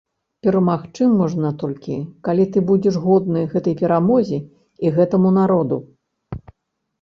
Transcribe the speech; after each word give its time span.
Перамагчы 0.45 1.03
можна 1.17 1.51
толькі, 1.63 1.97
калі 2.27 2.47
ты 2.55 2.63
будзеш 2.69 2.97
годны 3.05 3.43
гэтай 3.53 3.77
перамозе 3.83 4.39
і 4.87 4.95
гэтаму 4.97 5.29
народу. 5.39 5.77